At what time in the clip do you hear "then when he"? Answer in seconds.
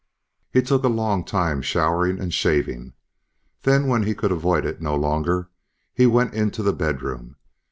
3.61-4.15